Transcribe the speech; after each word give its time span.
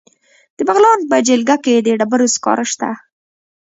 د 0.57 0.59
بغلان 0.67 0.99
په 1.09 1.17
جلګه 1.27 1.55
کې 1.63 1.75
د 1.81 1.87
ډبرو 1.99 2.27
سکاره 2.35 2.65
شته. 2.71 2.89